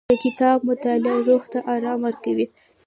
[0.11, 2.45] د کتاب مطالعه روح ته ارام ورکوي.